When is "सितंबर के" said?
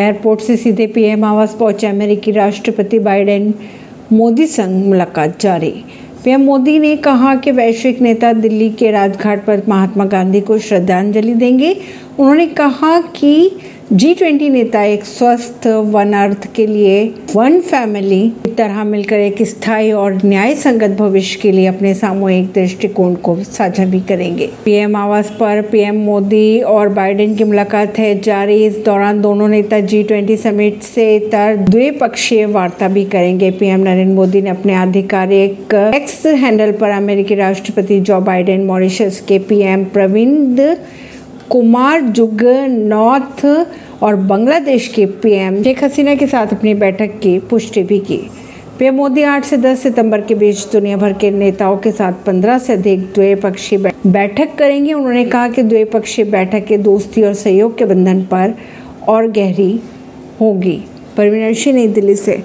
49.82-50.34